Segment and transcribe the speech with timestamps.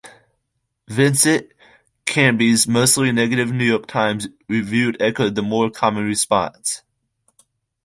[0.87, 1.45] Vincent
[2.05, 6.81] Canby's mostly negative "New York Times" review echoed the more common response.